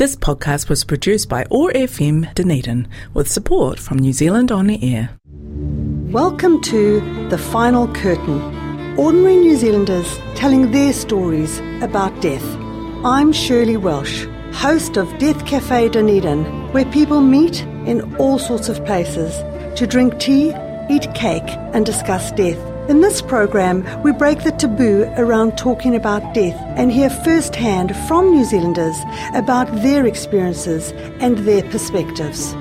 [0.00, 5.10] This podcast was produced by OAR FM Dunedin with support from New Zealand On Air.
[6.10, 8.40] Welcome to The Final Curtain.
[8.98, 12.42] Ordinary New Zealanders telling their stories about death.
[13.04, 14.24] I'm Shirley Welsh,
[14.54, 19.36] host of Death Cafe Dunedin, where people meet in all sorts of places
[19.78, 20.54] to drink tea,
[20.88, 22.69] eat cake, and discuss death.
[22.90, 28.32] In this program, we break the taboo around talking about death and hear firsthand from
[28.32, 28.96] New Zealanders
[29.32, 30.90] about their experiences
[31.20, 32.52] and their perspectives.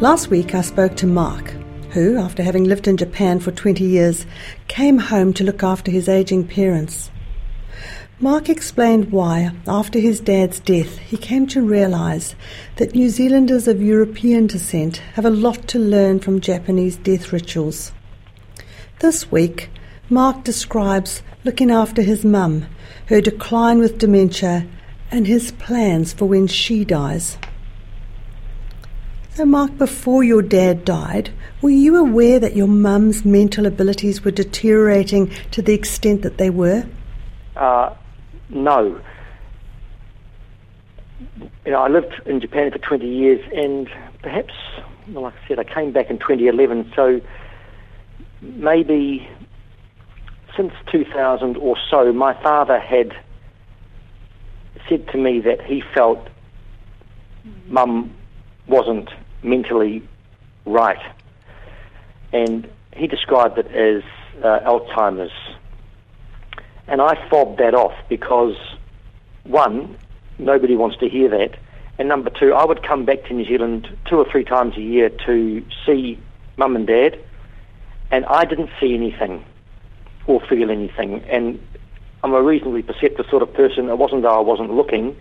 [0.00, 1.48] Last week, I spoke to Mark,
[1.90, 4.24] who, after having lived in Japan for 20 years,
[4.68, 7.10] came home to look after his aging parents.
[8.20, 12.36] Mark explained why, after his dad's death, he came to realize
[12.76, 17.90] that New Zealanders of European descent have a lot to learn from Japanese death rituals.
[18.98, 19.68] This week,
[20.08, 22.66] Mark describes looking after his mum,
[23.08, 24.66] her decline with dementia,
[25.10, 27.36] and his plans for when she dies.
[29.34, 31.28] So, Mark, before your dad died,
[31.60, 36.48] were you aware that your mum's mental abilities were deteriorating to the extent that they
[36.48, 36.86] were?
[37.54, 37.94] Uh,
[38.48, 38.98] no.
[41.66, 43.90] You know, I lived in Japan for 20 years, and
[44.22, 44.54] perhaps,
[45.08, 47.20] well, like I said, I came back in 2011, so
[48.40, 49.28] maybe
[50.56, 53.12] since 2000 or so, my father had
[54.88, 56.28] said to me that he felt
[57.66, 58.14] mum
[58.66, 59.10] wasn't
[59.42, 60.02] mentally
[60.64, 60.98] right.
[62.32, 64.02] And he described it as
[64.42, 65.32] uh, Alzheimer's.
[66.88, 68.56] And I fobbed that off because,
[69.44, 69.96] one,
[70.38, 71.58] nobody wants to hear that.
[71.98, 74.80] And number two, I would come back to New Zealand two or three times a
[74.80, 76.18] year to see
[76.56, 77.18] mum and dad
[78.10, 79.44] and I didn't see anything
[80.26, 81.22] or feel anything.
[81.24, 81.60] And
[82.22, 83.88] I'm a reasonably perceptive sort of person.
[83.88, 85.16] It wasn't that I wasn't looking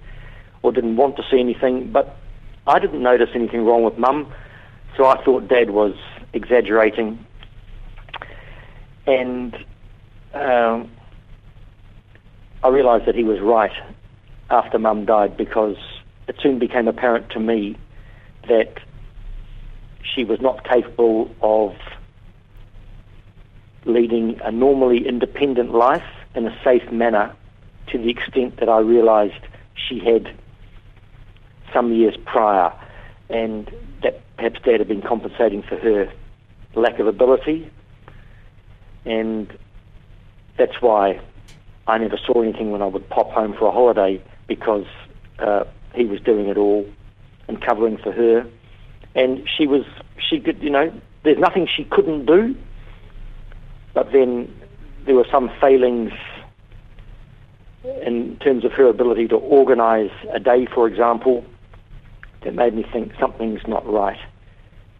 [0.64, 2.18] or didn't want to see anything, but
[2.68, 4.32] I didn't notice anything wrong with mum,
[4.98, 5.94] so I thought dad was
[6.34, 7.24] exaggerating.
[9.06, 9.56] And
[10.34, 10.92] um,
[12.64, 13.74] I realised that he was right
[14.50, 15.78] after mum died because
[16.28, 17.78] it soon became apparent to me
[18.48, 18.80] that
[20.04, 21.74] she was not capable of
[23.86, 26.04] leading a normally independent life
[26.34, 27.34] in a safe manner
[27.88, 30.36] to the extent that I realized she had
[31.74, 32.74] some years prior
[33.30, 33.72] and
[34.04, 36.12] that perhaps dad had been compensating for her
[36.76, 37.70] lack of ability.
[39.06, 39.56] And
[40.58, 41.20] that's why
[41.88, 44.88] I never saw anything when I would pop home for a holiday because
[45.40, 46.86] uh, he was doing it all
[47.48, 48.48] and covering for her.
[49.14, 49.86] And she was
[50.18, 50.92] she could you know
[51.24, 52.56] there's nothing she couldn't do
[53.96, 54.54] but then
[55.06, 56.12] there were some failings
[58.06, 61.44] in terms of her ability to organise a day, for example,
[62.44, 64.20] that made me think something's not right.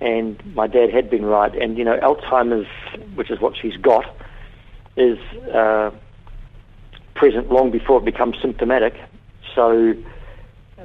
[0.02, 1.54] And my dad had been right.
[1.56, 2.68] And, you know, Alzheimer's,
[3.16, 4.06] which is what she's got,
[4.96, 5.18] is
[5.54, 5.92] uh,
[7.16, 8.94] present long before it becomes symptomatic.
[9.54, 9.94] So,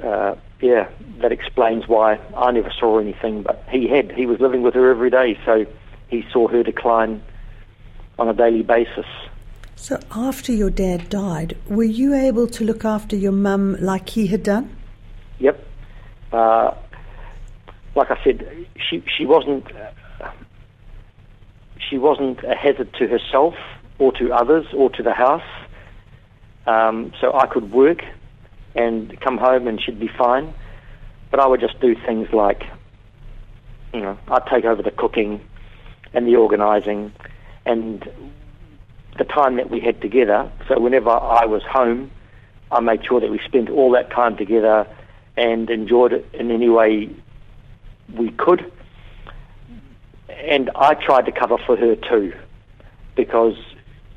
[0.03, 0.89] uh, yeah,
[1.21, 3.43] that explains why I never saw anything.
[3.43, 4.11] But he had.
[4.11, 5.65] He was living with her every day, so
[6.07, 7.21] he saw her decline
[8.21, 9.05] on a daily basis.
[9.75, 14.27] So, after your dad died, were you able to look after your mum like he
[14.27, 14.75] had done?
[15.39, 15.67] Yep.
[16.31, 16.75] Uh,
[17.95, 20.29] like I said, she she wasn't uh,
[21.89, 23.55] she wasn't a hazard to herself
[23.97, 25.49] or to others or to the house.
[26.67, 28.03] Um, so I could work
[28.75, 30.53] and come home and she'd be fine.
[31.31, 32.61] But I would just do things like,
[33.95, 35.41] you know, I'd take over the cooking
[36.13, 37.13] and the organising
[37.65, 38.09] and
[39.17, 40.51] the time that we had together.
[40.67, 42.11] So whenever I was home,
[42.71, 44.87] I made sure that we spent all that time together
[45.37, 47.09] and enjoyed it in any way
[48.15, 48.71] we could.
[50.29, 52.33] And I tried to cover for her too,
[53.15, 53.55] because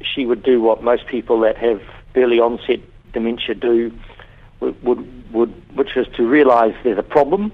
[0.01, 1.83] she would do what most people that have
[2.15, 2.81] early onset
[3.13, 3.93] dementia do,
[4.61, 7.53] would, would, would which is to realise there's a problem,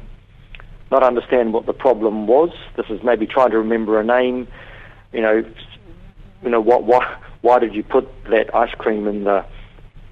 [0.90, 2.50] not understand what the problem was.
[2.76, 4.46] This is maybe trying to remember a name,
[5.12, 5.44] you know,
[6.42, 9.44] you know, what, why, why did you put that ice cream in the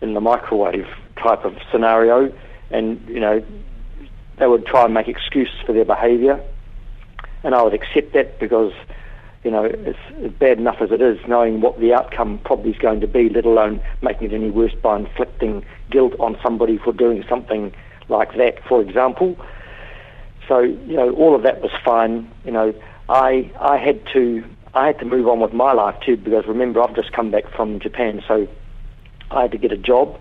[0.01, 0.87] in the microwave
[1.17, 2.33] type of scenario?
[2.71, 3.45] And you know,
[4.39, 6.43] they would try and make excuses for their behaviour,
[7.43, 8.73] and I would accept that because
[9.45, 13.01] you know it's bad enough as it is, knowing what the outcome probably is going
[13.01, 17.25] to be, let alone making it any worse by inflicting guilt on somebody for doing
[17.29, 17.75] something
[18.09, 19.37] like that, for example.
[20.47, 22.31] So you know, all of that was fine.
[22.45, 22.75] You know,
[23.09, 26.83] I I had to I had to move on with my life too because remember
[26.83, 28.47] I've just come back from Japan, so
[29.31, 30.21] I had to get a job.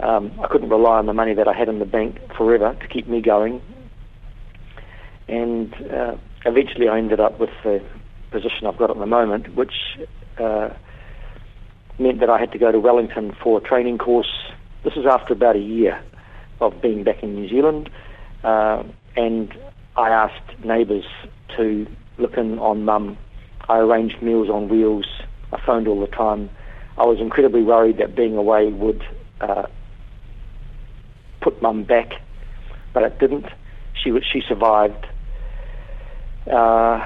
[0.00, 2.88] um, I couldn't rely on the money that I had in the bank forever to
[2.88, 3.60] keep me going.
[5.28, 7.82] And uh, eventually I ended up with the
[8.30, 9.74] position I've got at the moment, which
[10.38, 10.70] uh,
[11.98, 14.50] meant that I had to go to Wellington for a training course.
[14.84, 16.02] This is after about a year
[16.60, 17.90] of being back in New Zealand.
[18.42, 18.82] Uh,
[19.16, 19.52] and
[19.96, 21.04] I asked neighbours
[21.56, 21.86] to
[22.18, 23.18] look in on mum.
[23.70, 25.06] I arranged meals on wheels.
[25.52, 26.50] I phoned all the time.
[26.98, 29.00] I was incredibly worried that being away would
[29.40, 29.66] uh,
[31.40, 32.14] put mum back,
[32.92, 33.46] but it didn't.
[33.94, 35.06] She she survived,
[36.52, 36.98] uh,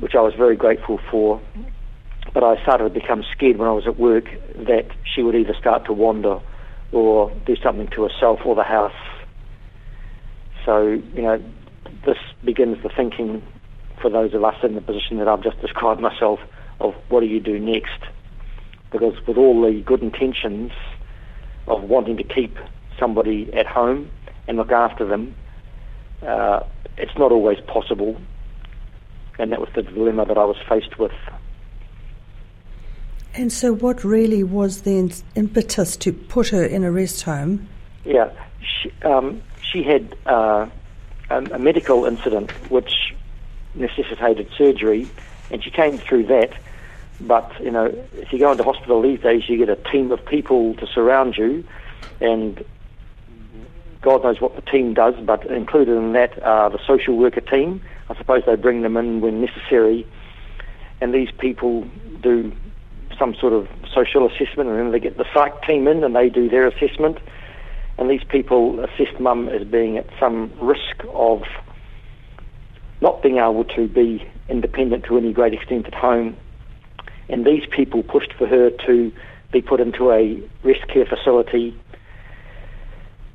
[0.00, 1.38] which I was very grateful for.
[2.32, 4.24] But I started to become scared when I was at work
[4.56, 6.40] that she would either start to wander
[6.92, 8.92] or do something to herself or the house.
[10.64, 11.44] So you know,
[12.06, 13.42] this begins the thinking
[14.04, 16.38] for those of us in the position that I've just described myself
[16.78, 18.00] of what do you do next?
[18.92, 20.72] Because with all the good intentions
[21.66, 22.58] of wanting to keep
[22.98, 24.10] somebody at home
[24.46, 25.34] and look after them,
[26.20, 26.60] uh,
[26.98, 28.20] it's not always possible.
[29.38, 31.12] And that was the dilemma that I was faced with.
[33.32, 37.68] And so, what really was the impetus to put her in a rest home?
[38.04, 38.30] Yeah,
[38.60, 40.68] she, um, she had uh,
[41.30, 43.13] a, a medical incident which
[43.74, 45.08] necessitated surgery,
[45.50, 46.52] and she came through that.
[47.20, 50.24] But you know, if you go into hospital these days, you get a team of
[50.26, 51.64] people to surround you,
[52.20, 52.64] and
[54.02, 57.80] God knows what the team does, but included in that are the social worker team.
[58.10, 60.06] I suppose they bring them in when necessary,
[61.00, 61.88] and these people
[62.22, 62.52] do
[63.18, 66.28] some sort of social assessment, and then they get the psych team in and they
[66.28, 67.18] do their assessment.
[67.96, 71.44] And these people assessed mum as being at some risk of
[73.04, 76.36] not being able to be independent to any great extent at home.
[77.28, 79.12] And these people pushed for her to
[79.52, 81.78] be put into a rest care facility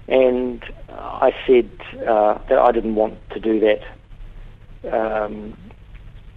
[0.09, 1.69] and I said
[2.07, 3.81] uh, that I didn't want to do that.
[4.91, 5.55] Um,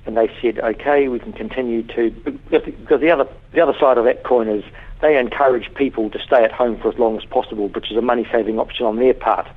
[0.05, 2.11] and they said, okay, we can continue to,
[2.51, 4.65] because the other, the other side of that coin is
[5.01, 8.03] they encourage people to stay at home for as long as possible, which is a
[8.03, 9.49] money saving option on their part.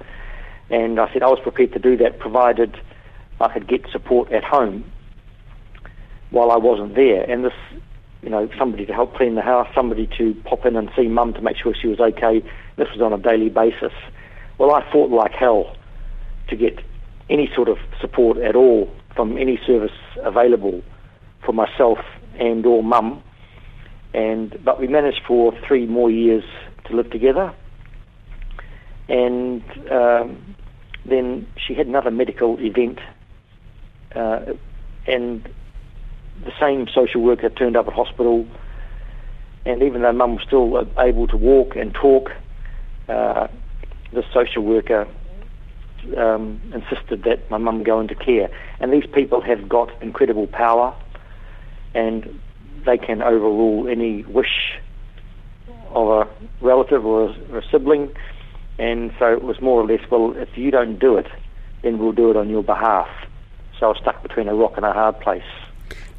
[0.70, 2.80] And I said I was prepared to do that provided
[3.40, 4.92] I could get support at home
[6.30, 7.24] while I wasn't there.
[7.30, 7.54] And this,
[8.22, 11.34] you know, somebody to help clean the house, somebody to pop in and see mum
[11.34, 12.42] to make sure she was okay,
[12.78, 13.94] this was on a daily basis.
[14.58, 15.76] Well, I fought like hell
[16.50, 16.80] to get
[17.30, 19.92] any sort of support at all from any service
[20.24, 20.82] available
[21.46, 22.00] for myself
[22.40, 23.22] and or mum.
[24.14, 26.44] And but we managed for three more years
[26.86, 27.54] to live together.
[29.08, 29.62] And
[29.92, 30.56] um,
[31.06, 33.00] then she had another medical event,
[34.16, 34.54] uh,
[35.08, 35.48] and
[36.44, 38.48] the same social worker turned up at hospital.
[39.66, 42.30] And even though mum was still able to walk and talk,
[43.08, 43.48] uh,
[44.14, 45.08] the social worker
[46.18, 48.50] um, insisted that my mum go into care.
[48.80, 50.96] And these people have got incredible power
[51.94, 52.40] and
[52.86, 54.78] they can overrule any wish
[55.90, 56.30] of a
[56.62, 58.14] relative or a, or a sibling.
[58.78, 61.28] And so it was more or less, well, if you don't do it,
[61.82, 63.08] then we'll do it on your behalf.
[63.80, 65.44] So I was stuck between a rock and a hard place.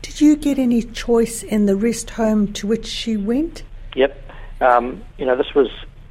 [0.02, 3.62] Did you get any choice in the rest home to which she went?
[3.94, 4.16] Yep.
[4.60, 5.68] Um, you know, this was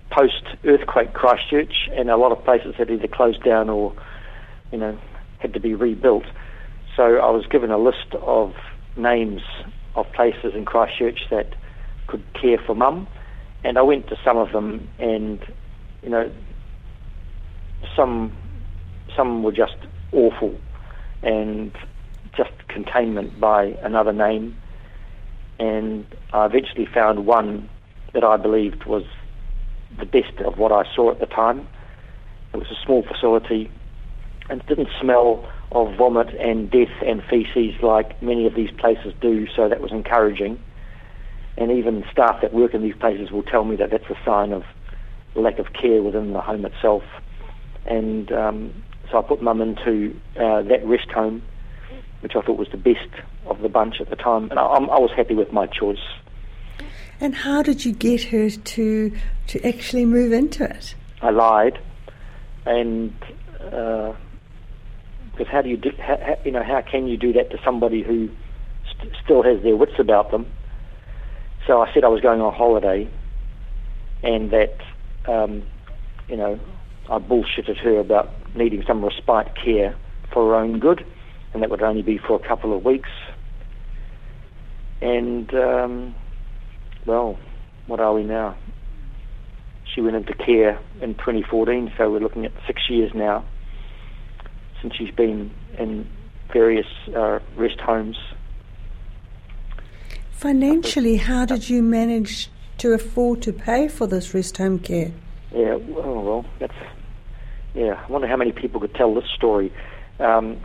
[0.10, 3.94] post earthquake Christchurch, and a lot of places had either closed down or,
[4.72, 4.98] you know,
[5.40, 6.26] had to be rebuilt.
[6.96, 8.54] So I was given a list of
[8.96, 9.42] names
[9.96, 11.54] of places in Christchurch that
[12.08, 13.08] could care for mum,
[13.64, 15.40] and I went to some of them, and
[16.02, 16.32] you know,
[17.96, 18.36] some
[19.16, 19.78] some were just
[20.12, 20.56] awful,
[21.24, 21.72] and
[22.36, 24.58] just containment by another name,
[25.60, 27.70] and I eventually found one
[28.14, 29.04] that I believed was
[29.98, 31.68] the best of what I saw at the time.
[32.54, 33.72] It was a small facility
[34.50, 39.14] and it didn't smell of vomit and death and feces like many of these places
[39.20, 40.62] do, so that was encouraging.
[41.58, 44.52] And even staff that work in these places will tell me that that's a sign
[44.52, 44.64] of
[45.36, 47.04] lack of care within the home itself.
[47.86, 51.42] And um, so I put mum into uh, that rest home,
[52.22, 53.10] which I thought was the best
[53.46, 56.00] of the bunch at the time, and I, I was happy with my choice.
[57.20, 59.12] And how did you get her to
[59.48, 60.96] to actually move into it?
[61.22, 61.80] I lied,
[62.66, 63.14] and
[63.60, 64.16] because
[65.40, 65.92] uh, how do you do?
[65.98, 68.30] How, you know, how can you do that to somebody who
[68.92, 70.46] st- still has their wits about them?
[71.68, 73.10] So I said I was going on holiday,
[74.24, 74.78] and that
[75.26, 75.64] um,
[76.28, 76.60] you know
[77.10, 79.96] I bullshitted her about needing some respite care
[80.34, 81.06] for her own good,
[81.54, 83.10] and that would only be for a couple of weeks.
[85.02, 86.16] And um,
[87.06, 87.38] well,
[87.88, 88.56] what are we now?
[89.96, 93.46] she went into care in 2014, so we're looking at six years now
[94.82, 96.08] since she's been in
[96.52, 96.86] various
[97.16, 98.18] uh, rest homes.
[100.32, 105.12] Financially, how did you manage to afford to pay for this rest home care?
[105.54, 106.74] Yeah, well, well that's
[107.76, 108.04] yeah.
[108.08, 109.72] I wonder how many people could tell this story.
[110.20, 110.62] Um,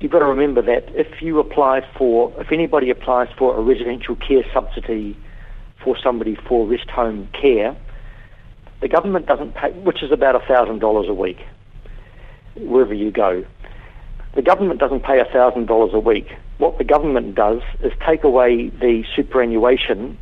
[0.00, 4.16] you've got to remember that if you apply for, if anybody applies for a residential
[4.16, 5.16] care subsidy
[5.82, 7.76] for somebody for rest home care,
[8.80, 11.38] the government doesn't pay, which is about $1,000 a week,
[12.56, 13.44] wherever you go.
[14.34, 16.26] The government doesn't pay $1,000 a week.
[16.58, 20.18] What the government does is take away the superannuation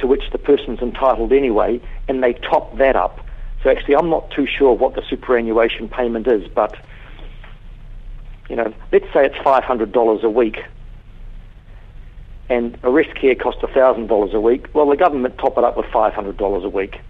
[0.00, 3.20] to which the person's entitled anyway, and they top that up.
[3.62, 6.76] So actually, I'm not too sure what the superannuation payment is, but
[8.48, 10.64] you know, let's say it's $500 a week
[12.52, 15.86] and a arrest care costs $1,000 a week, well, the government top it up with
[15.86, 17.00] $500 a week.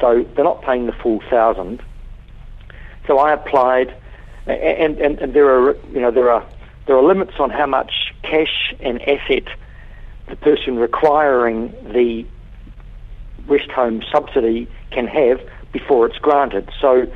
[0.00, 1.82] So they're not paying the full thousand.
[3.06, 3.94] So I applied,
[4.46, 6.46] and, and, and there are you know there are
[6.86, 9.44] there are limits on how much cash and asset
[10.28, 12.24] the person requiring the
[13.46, 15.40] rest home subsidy can have
[15.72, 16.68] before it's granted.
[16.80, 17.06] So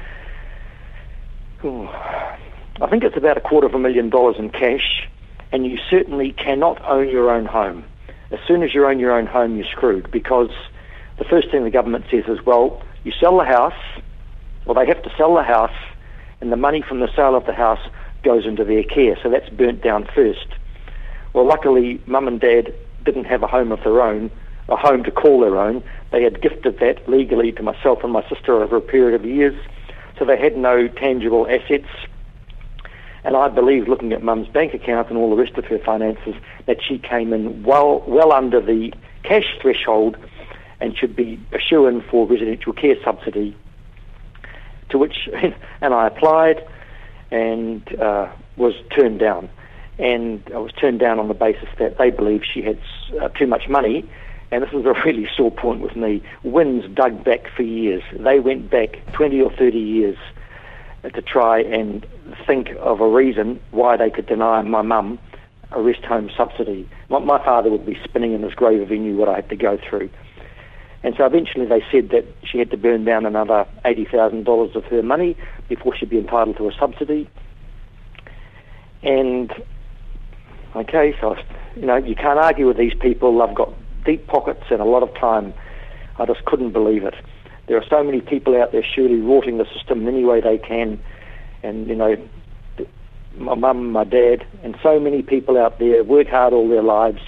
[1.65, 5.09] I think it's about a quarter of a million dollars in cash
[5.55, 7.85] and you certainly cannot own your own home.
[8.33, 10.51] As soon as you own your own home, you're screwed because
[11.17, 13.81] the first thing the government says is, well, you sell the house,
[14.67, 15.77] or they have to sell the house,
[16.41, 17.79] and the money from the sale of the house
[18.25, 19.17] goes into their care.
[19.23, 20.49] So that's burnt down first.
[21.35, 24.33] Well, luckily, mum and dad didn't have a home of their own,
[24.69, 25.83] a home to call their own.
[26.11, 29.55] They had gifted that legally to myself and my sister over a period of years.
[30.19, 31.89] So they had no tangible assets
[33.25, 36.35] and I believe, looking at Mum's bank account and all the rest of her finances,
[36.67, 38.93] that she came in well, well under the
[39.23, 40.19] cash threshold
[40.79, 43.57] and should be assuring for residential care subsidy.
[44.91, 45.31] To which,
[45.81, 46.67] and I applied
[47.31, 49.49] and uh, was turned down.
[49.99, 52.79] And I was turned down on the basis that they believed she had
[53.23, 54.07] uh, too much money.
[54.51, 56.23] And this is a really sore point with me.
[56.45, 58.03] WINZ dug back for years.
[58.13, 60.17] They went back 20 or 30 years
[61.03, 62.07] to try and
[62.47, 65.19] think of a reason why they could deny my mum
[65.73, 66.89] a rest home subsidy.
[67.09, 69.49] My, my father would be spinning in his grave if he knew what I had
[69.51, 70.09] to go through.
[71.03, 75.03] And so eventually they said that she had to burn down another $80,000 of her
[75.03, 75.37] money
[75.69, 77.29] before she'd be entitled to a subsidy.
[79.03, 79.53] And,
[80.75, 81.37] okay, so,
[81.77, 83.39] you know, you can't argue with these people.
[83.47, 83.75] They've got
[84.05, 85.55] deep pockets and a lot of time.
[86.19, 87.15] I just couldn't believe it.
[87.67, 90.59] There are so many people out there surely rorting the system in any way they
[90.59, 91.01] can
[91.65, 92.17] and you know,
[93.37, 97.23] my mum, my dad, and so many people out there work hard all their lives,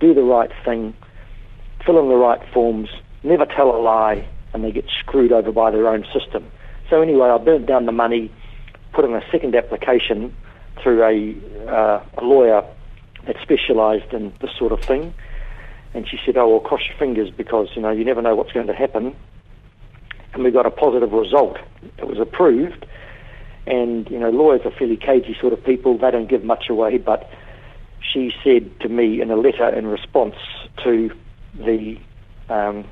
[0.00, 0.94] do the right thing,
[1.84, 2.88] fill in the right forms,
[3.22, 6.50] never tell a lie, and they get screwed over by their own system.
[6.90, 8.32] So anyway, I burnt down the money,
[8.92, 10.34] put in a second application
[10.82, 12.64] through a, uh, a lawyer
[13.26, 15.14] that specialised in this sort of thing,
[15.96, 18.52] and she said, "Oh well, cross your fingers because you know you never know what's
[18.52, 19.16] going to happen."
[20.32, 21.56] And we got a positive result.
[21.98, 22.84] It was approved,
[23.66, 25.98] and, you know, lawyers are fairly cagey sort of people.
[25.98, 26.98] They don't give much away.
[26.98, 27.28] But
[28.00, 30.36] she said to me in a letter in response
[30.84, 31.10] to
[31.54, 31.96] the
[32.48, 32.84] um,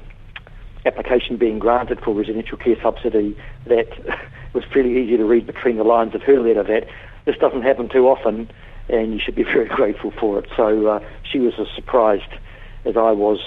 [0.87, 5.76] application being granted for residential care subsidy that it was fairly easy to read between
[5.76, 6.88] the lines of her letter that
[7.25, 8.50] this doesn't happen too often
[8.88, 10.46] and you should be very grateful for it.
[10.56, 12.32] So uh, she was as surprised
[12.85, 13.38] as I was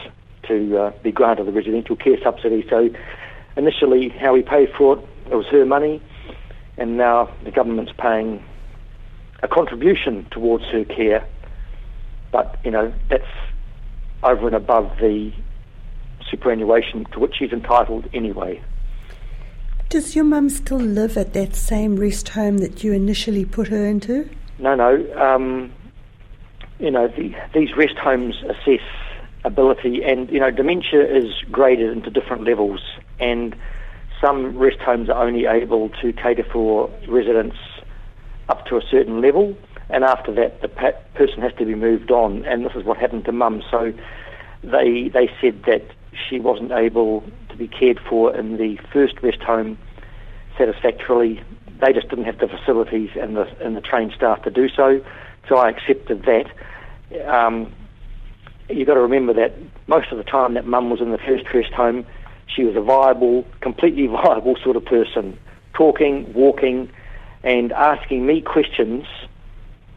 [0.48, 2.66] to uh, be granted the residential care subsidy.
[2.70, 2.90] So
[3.56, 6.02] initially, how we paid for it, it was her money
[6.78, 8.44] and now the government's paying
[9.44, 11.28] a contribution towards her care,
[12.32, 13.24] but you know that's
[14.24, 15.32] over and above the
[16.30, 18.62] superannuation to which she's entitled anyway.
[19.90, 23.86] Does your mum still live at that same rest home that you initially put her
[23.86, 24.30] into?
[24.60, 25.14] No, no.
[25.16, 25.72] Um,
[26.80, 28.82] you know, the, these rest homes assess
[29.44, 32.82] ability, and you know, dementia is graded into different levels,
[33.20, 33.56] and
[34.22, 37.58] some rest homes are only able to cater for residents
[38.50, 39.56] up to a certain level,
[39.90, 42.46] and after that, the person has to be moved on.
[42.46, 43.64] And this is what happened to Mum.
[43.70, 43.94] So
[44.64, 49.42] they they said that she wasn't able to be cared for in the first rest
[49.42, 49.78] home
[50.58, 51.42] satisfactorily.
[51.80, 55.04] They just didn't have the facilities and the and the trained staff to do so.
[55.48, 56.52] So I accepted that.
[57.30, 57.72] Um,
[58.70, 59.54] you've got to remember that
[59.88, 62.06] most of the time that Mum was in the first rest home,
[62.48, 65.38] she was a viable, completely viable sort of person,
[65.74, 66.90] talking, walking,
[67.44, 69.06] and asking me questions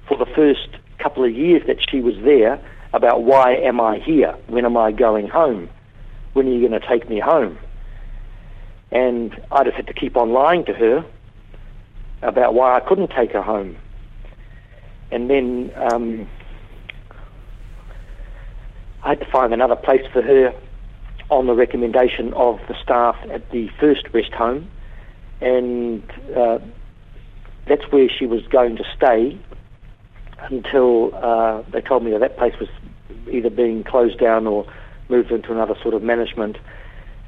[0.07, 2.61] for the first couple of years that she was there
[2.93, 4.37] about why am I here?
[4.49, 5.71] When am I going home?
[6.33, 7.59] when are you going to take me home?
[8.91, 11.05] And I just had to keep on lying to her
[12.23, 13.77] about why I couldn't take her home.
[15.11, 16.29] And then um,
[19.11, 20.55] had to find another place for her
[21.31, 24.71] on the recommendation of the staff at the first rest home.
[25.41, 26.03] And
[26.37, 26.59] uh,
[27.67, 29.39] that's where she was going to stay
[30.39, 32.69] until uh, they told me that that place was
[33.31, 34.67] either being closed down or
[35.09, 36.57] moved into another sort of management,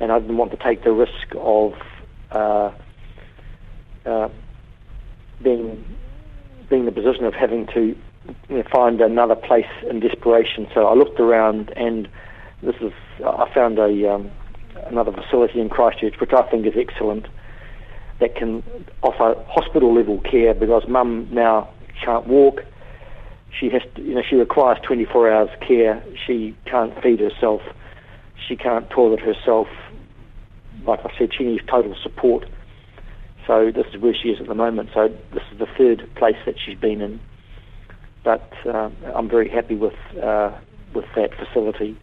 [0.00, 1.74] and I didn't want to take the risk of
[2.30, 2.72] uh,
[4.06, 4.28] uh,
[5.42, 5.84] being
[6.70, 7.96] being in the position of having to
[8.72, 10.66] find another place in desperation.
[10.74, 12.08] So I looked around, and
[12.62, 12.92] this is
[13.24, 14.30] I found a um,
[14.86, 17.26] another facility in Christchurch, which I think is excellent,
[18.20, 18.62] that can
[19.02, 21.68] offer hospital level care because Mum now
[22.04, 22.60] can't walk
[23.58, 26.02] she has to, you know, she requires 24 hours care.
[26.26, 27.60] She can't feed herself.
[28.48, 29.68] She can't toilet herself.
[30.86, 32.48] Like I said, she needs total support.
[33.46, 34.90] So this is where she is at the moment.
[34.94, 37.20] So this is the third place that she's been in.
[38.24, 40.52] But uh, I'm very happy with uh,
[40.94, 41.96] with that facility.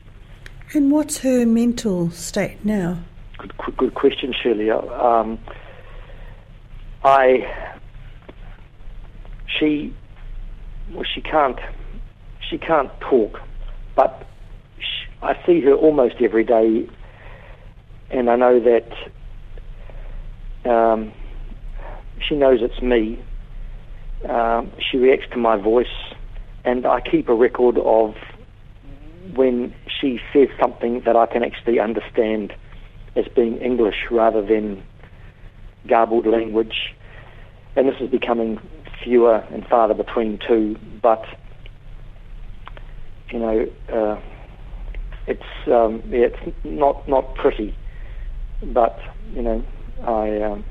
[0.73, 2.99] And what's her mental state now?
[3.37, 4.69] Good, good question, Shirley.
[4.69, 5.39] Um,
[7.03, 7.73] I
[9.57, 9.93] she
[10.93, 11.59] well, she can't
[12.49, 13.39] she can't talk,
[13.95, 14.27] but
[14.77, 16.89] she, I see her almost every day,
[18.09, 18.91] and I know that
[20.69, 21.11] um,
[22.27, 23.23] she knows it's me.
[24.27, 25.87] Um, she reacts to my voice,
[26.65, 28.15] and I keep a record of
[29.35, 32.53] when she says something that I can actually understand
[33.15, 34.83] as being English rather than
[35.87, 36.93] garbled language.
[37.75, 38.59] And this is becoming
[39.03, 41.23] fewer and farther between too, but
[43.29, 44.19] you know, uh,
[45.27, 47.77] it's um, yeah, it's not not pretty,
[48.73, 48.97] but
[49.31, 49.63] you know,
[50.01, 50.65] I um,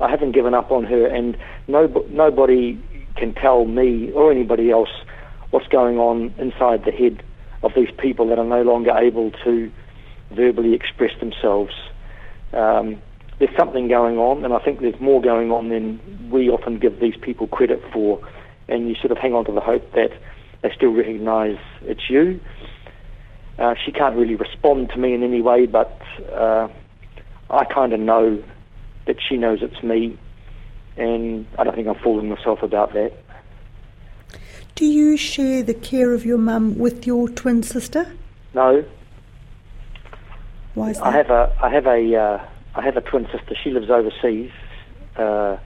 [0.00, 1.36] I haven't given up on her, and
[1.68, 2.80] no, nobody
[3.16, 4.90] can tell me or anybody else
[5.50, 7.22] what's going on inside the head
[7.62, 9.70] of these people that are no longer able to
[10.32, 11.72] verbally express themselves.
[12.52, 13.00] Um,
[13.38, 16.00] there's something going on, and I think there's more going on than
[16.30, 18.20] we often give these people credit for.
[18.68, 20.10] And you sort of hang on to the hope that
[20.62, 22.40] they still recognise it's you.
[23.58, 26.00] Uh, she can't really respond to me in any way, but
[26.32, 26.68] uh,
[27.50, 28.42] I kind of know
[29.06, 30.18] that she knows it's me,
[30.96, 33.12] and I don't think I'm fooling myself about that.
[34.74, 38.10] Do you share the care of your mum with your twin sister?
[38.54, 38.84] No.
[40.74, 41.06] Why is that?
[41.06, 43.54] I have a I have a uh, I have a twin sister.
[43.62, 44.50] She lives overseas,
[45.16, 45.58] uh,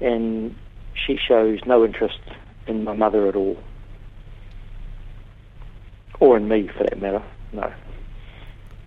[0.00, 0.54] and
[0.94, 2.20] she shows no interest
[2.66, 3.58] in my mother at all,
[6.20, 7.22] or in me for that matter.
[7.52, 7.72] No.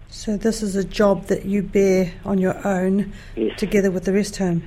[0.10, 3.58] So this is a job that you bear on your own, Yes.
[3.60, 4.64] together with the rest home.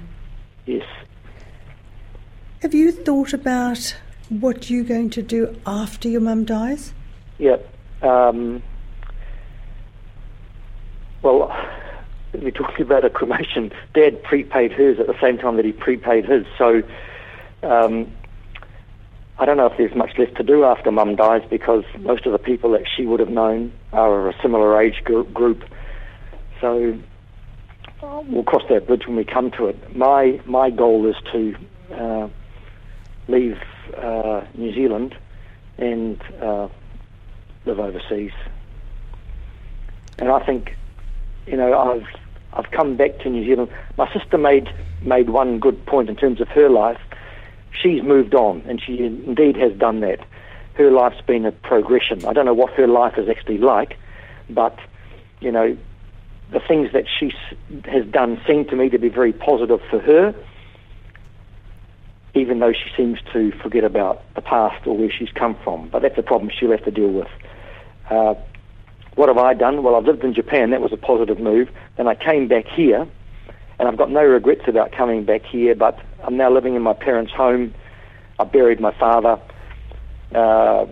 [0.67, 0.85] Yes.
[2.63, 3.97] Have you thought about
[4.29, 6.93] what you're going to do after your mum dies?
[7.39, 7.67] Yep.
[8.03, 8.63] Um,
[11.23, 11.55] well,
[12.35, 13.73] we're talking about a cremation.
[13.95, 16.45] Dad prepaid hers at the same time that he prepaid his.
[16.59, 16.83] So
[17.63, 18.11] um,
[19.41, 22.33] I don't know if there's much left to do after Mum dies because most of
[22.33, 25.63] the people that she would have known are a similar age group.
[26.61, 26.99] So
[28.03, 29.97] we'll cross that bridge when we come to it.
[29.97, 31.55] My my goal is to
[31.95, 32.29] uh,
[33.29, 33.59] leave
[33.97, 35.17] uh, New Zealand
[35.79, 36.69] and uh,
[37.65, 38.33] live overseas.
[40.19, 40.77] And I think,
[41.47, 42.07] you know, I've
[42.55, 43.71] I've come back to New Zealand.
[43.97, 44.69] My sister made
[45.03, 47.01] made one good point in terms of her life.
[47.73, 50.21] She's moved on, and she indeed has done that.
[50.75, 52.25] Her life's been a progression.
[52.25, 53.97] I don't know what her life is actually like,
[54.49, 54.79] but
[55.41, 55.77] you know,
[56.51, 57.33] the things that she
[57.85, 60.35] has done seem to me to be very positive for her,
[62.35, 65.89] even though she seems to forget about the past or where she's come from.
[65.89, 67.29] But that's a problem she'll have to deal with.
[68.09, 68.35] Uh,
[69.15, 69.83] what have I done?
[69.83, 70.71] Well, I've lived in Japan.
[70.71, 71.69] That was a positive move.
[71.97, 73.07] Then I came back here,
[73.79, 75.75] and I've got no regrets about coming back here.
[75.75, 77.75] But I'm now living in my parents' home.
[78.39, 79.41] I buried my father.
[80.35, 80.87] Uh,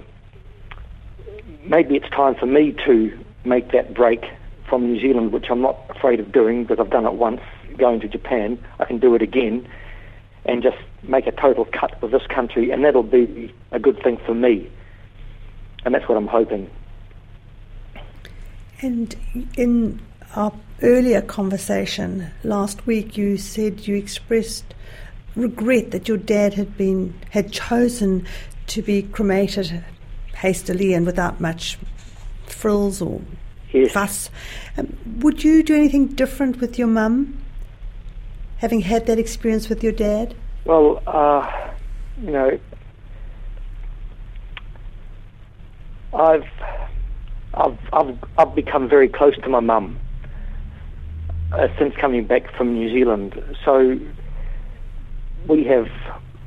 [1.65, 4.25] maybe it's time for me to make that break
[4.69, 7.41] from New Zealand, which I'm not afraid of doing because I've done it once.
[7.77, 9.69] Going to Japan, I can do it again,
[10.47, 14.19] and just make a total cut with this country, and that'll be a good thing
[14.25, 14.71] for me.
[15.85, 16.71] And that's what I'm hoping.
[18.81, 19.15] And
[19.57, 20.01] in
[20.37, 24.75] our earlier conversation last week, you said you expressed
[25.35, 28.27] regret that your dad had been had chosen
[28.67, 29.85] to be cremated
[30.35, 31.79] hastily and without much
[32.47, 33.21] frills or
[33.73, 33.93] yes.
[33.93, 34.31] fuss.
[34.77, 37.39] Um, would you do anything different with your mum,
[38.59, 40.35] having had that experience with your dad?
[40.65, 41.71] Well, uh,
[42.21, 42.59] you know,
[46.13, 46.45] I've,
[47.55, 49.99] I've, I've, I've become very close to my mum
[51.53, 53.41] uh, since coming back from New Zealand.
[53.65, 53.99] So
[55.49, 55.87] we have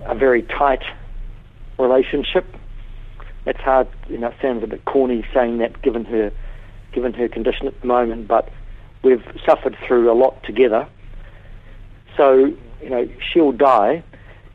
[0.06, 0.84] a very tight
[1.78, 2.46] relationship.
[3.46, 6.32] It's hard, you know, it sounds a bit corny saying that given her,
[6.92, 8.50] given her condition at the moment, but
[9.04, 10.88] we've suffered through a lot together.
[12.18, 14.04] So, you know, she'll die.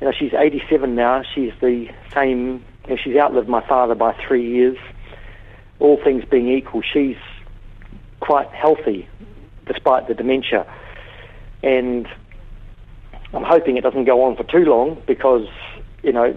[0.00, 1.22] You know, she's 87 now.
[1.34, 2.62] She's the same.
[2.84, 4.76] You know, she's outlived my father by three years.
[5.80, 7.16] All things being equal, she's
[8.20, 9.08] quite healthy
[9.66, 10.66] despite the dementia.
[11.62, 12.06] And
[13.32, 15.46] I'm hoping it doesn't go on for too long because,
[16.02, 16.36] you know,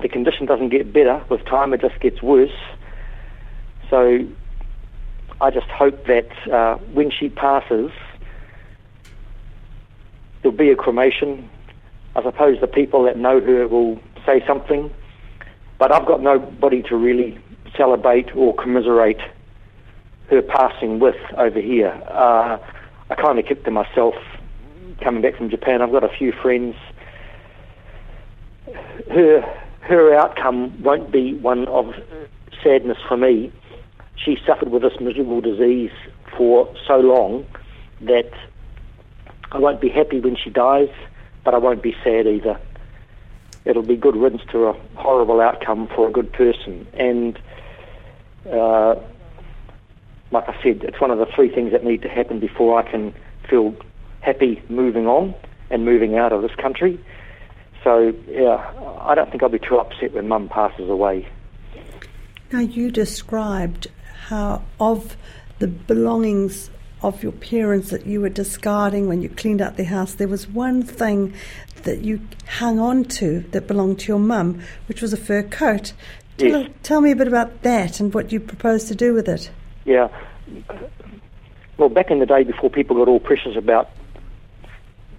[0.00, 2.56] the condition doesn't get better with time, it just gets worse.
[3.90, 4.26] So
[5.40, 7.90] I just hope that uh, when she passes,
[10.42, 11.48] there'll be a cremation.
[12.16, 14.90] I suppose the people that know her will say something,
[15.78, 17.38] but I've got nobody to really
[17.76, 19.20] celebrate or commiserate
[20.30, 21.90] her passing with over here.
[22.08, 22.58] Uh,
[23.10, 24.14] I kind of kept to myself
[25.02, 25.82] coming back from Japan.
[25.82, 26.76] I've got a few friends.
[29.10, 29.42] Her
[29.80, 31.92] her outcome won't be one of
[32.62, 33.52] sadness for me.
[34.14, 35.90] She suffered with this miserable disease
[36.36, 37.46] for so long
[38.02, 38.30] that
[39.50, 40.90] I won't be happy when she dies,
[41.44, 42.60] but I won't be sad either.
[43.64, 46.86] It'll be good riddance to a horrible outcome for a good person.
[46.94, 47.38] And
[48.46, 48.94] uh,
[50.30, 52.88] like I said, it's one of the three things that need to happen before I
[52.88, 53.14] can
[53.48, 53.74] feel
[54.20, 55.34] happy moving on
[55.70, 56.98] and moving out of this country.
[57.82, 61.28] So, yeah, I don't think I'll be too upset when mum passes away.
[62.52, 63.88] Now, you described
[64.26, 65.16] how, of
[65.58, 66.70] the belongings
[67.02, 70.46] of your parents that you were discarding when you cleaned out the house, there was
[70.48, 71.32] one thing
[71.84, 75.92] that you hung on to that belonged to your mum, which was a fur coat.
[76.36, 76.70] Tell, Yes.
[76.82, 79.50] tell me a bit about that and what you propose to do with it.
[79.90, 80.06] Yeah.
[81.76, 83.90] Well, back in the day, before people got all precious about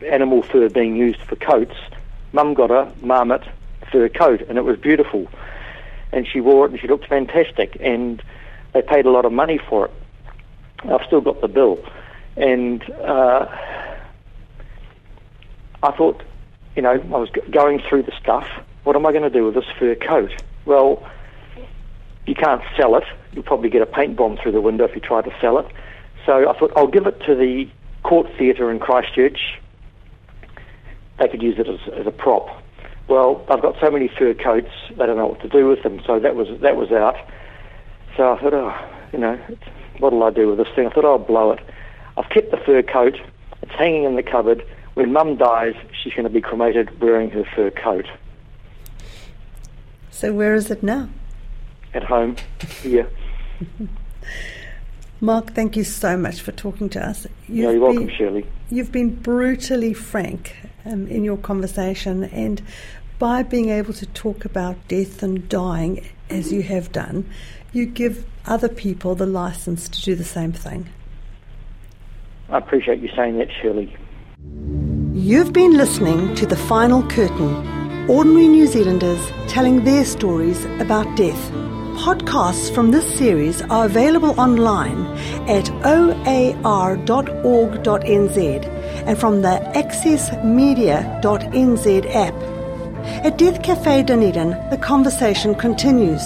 [0.09, 1.75] animal fur being used for coats,
[2.31, 3.43] Mum got a marmot
[3.91, 5.27] fur coat, and it was beautiful.
[6.13, 7.75] And she wore it, and she looked fantastic.
[7.81, 8.23] And
[8.71, 9.91] they paid a lot of money for it.
[10.85, 11.85] I've still got the bill,
[12.37, 13.45] and uh,
[15.83, 16.23] I thought,
[16.77, 18.47] you know, I was going through the stuff.
[18.85, 20.31] What am I going to do with this fur coat?
[20.63, 21.05] Well,
[22.25, 23.03] you can't sell it.
[23.33, 25.65] You'll probably get a paint bomb through the window if you try to sell it.
[26.25, 27.69] So I thought I'll give it to the
[28.03, 29.59] Court Theatre in Christchurch.
[31.19, 32.47] They could use it as, as a prop.
[33.07, 36.01] Well, I've got so many fur coats, they don't know what to do with them.
[36.05, 37.15] So that was that was out.
[38.15, 38.73] So I thought, oh,
[39.11, 39.39] you know,
[39.99, 40.87] what'll I do with this thing?
[40.87, 41.59] I thought I'll blow it.
[42.17, 43.17] I've kept the fur coat.
[43.61, 44.65] It's hanging in the cupboard.
[44.93, 48.05] When Mum dies, she's going to be cremated wearing her fur coat
[50.09, 51.09] So, where is it now?
[51.93, 52.35] At home
[52.81, 53.09] here.
[55.21, 57.27] Mark, thank you so much for talking to us.
[57.47, 58.45] You know, you're welcome, been- Shirley.
[58.69, 62.61] You've been brutally frank um, in your conversation, and
[63.19, 67.29] by being able to talk about death and dying as you have done,
[67.71, 70.89] you give other people the license to do the same thing.
[72.49, 73.95] I appreciate you saying that, Shirley.
[75.13, 81.51] You've been listening to The Final Curtain Ordinary New Zealanders telling their stories about death.
[81.97, 85.05] Podcasts from this series are available online
[85.47, 86.61] at oar.org.nz
[89.05, 92.33] and from the accessmedia.nz app.
[93.25, 96.21] At Death Cafe Dunedin, the conversation continues.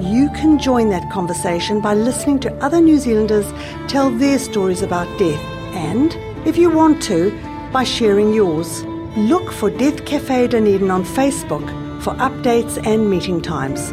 [0.00, 3.46] You can join that conversation by listening to other New Zealanders
[3.88, 5.40] tell their stories about death
[5.74, 7.30] and, if you want to,
[7.72, 8.82] by sharing yours.
[9.16, 11.68] Look for Death Cafe Dunedin on Facebook
[12.02, 13.92] for updates and meeting times.